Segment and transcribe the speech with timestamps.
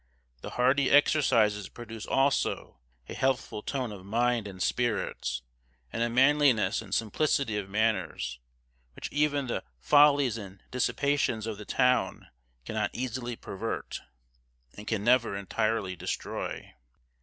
[0.41, 5.43] The hardy exercises produce also a healthful tone of mind and spirits,
[5.93, 8.39] and a manliness and simplicity of manners,
[8.95, 12.29] which even the follies and dissipations of the town
[12.65, 14.01] cannot easily pervert,
[14.75, 16.73] and can never entirely destroy.